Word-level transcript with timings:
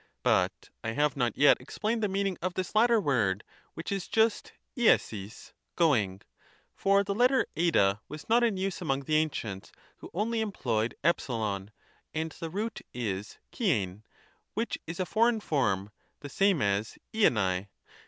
But 0.23 0.71
I 0.83 0.93
have 0.93 1.15
not 1.15 1.37
yet 1.37 1.57
explained 1.61 2.01
the 2.01 2.07
meaning 2.07 2.35
of 2.41 2.55
this 2.55 2.73
latter 2.73 2.99
word, 2.99 3.43
which 3.75 3.91
is 3.91 4.07
just 4.07 4.51
Ieok; 4.75 5.51
(going); 5.75 6.23
for 6.75 7.03
the 7.03 7.13
letter 7.13 7.45
?/ 7.13 7.45
was 8.09 8.27
not 8.27 8.43
in 8.43 8.57
use 8.57 8.81
among 8.81 9.01
the 9.01 9.13
ancients, 9.17 9.71
who 9.97 10.09
only 10.11 10.41
employed 10.41 10.95
e; 11.05 11.11
and 12.15 12.31
the 12.31 12.49
root 12.49 12.81
is 12.95 13.37
KiELv, 13.51 14.01
which 14.55 14.79
is 14.87 14.99
a 14.99 15.05
foreign 15.05 15.39
form, 15.39 15.91
the 16.21 16.29
same 16.29 16.63
as 16.63 16.97
Itvai. 17.13 17.67